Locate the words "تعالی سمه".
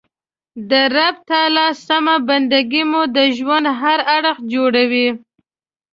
1.29-2.15